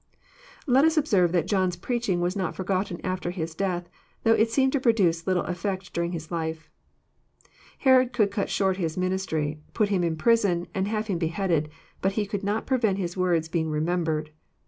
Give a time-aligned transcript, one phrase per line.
[0.65, 3.87] Let us observe that John's preaching was not forgotten after his death,
[4.23, 6.69] though it seemed to produce little efi'ect during his Ufe.
[7.77, 11.69] Herod could cut short his ministry, put him in prison, and have him beheaded;
[12.01, 14.31] but he could not prevent his words being remembered.